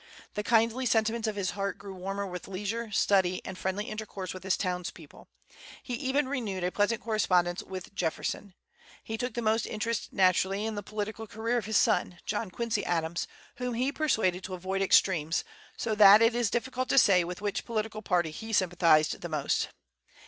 [0.33, 4.41] The kindly sentiments of his heart grew warmer with leisure, study, and friendly intercourse with
[4.41, 5.27] his town's people.
[5.83, 8.55] He even renewed a pleasant correspondence with Jefferson.
[9.03, 12.83] He took the most interest, naturally, in the political career of his son, John Quincy
[12.83, 13.27] Adams,
[13.57, 15.43] whom he persuaded to avoid extremes,
[15.77, 19.67] so that it is difficult to say with which political party he sympathized the most.